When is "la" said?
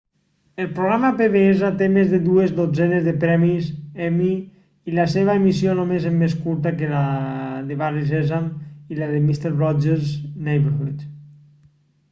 4.99-5.05, 6.93-7.03, 9.03-9.11